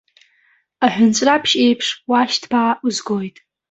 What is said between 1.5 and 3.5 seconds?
еиԥш, уаашьҭԥаа узгоит!